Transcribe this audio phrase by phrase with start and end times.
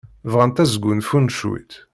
[0.31, 1.73] Bɣant ad sgunfunt cwiṭ.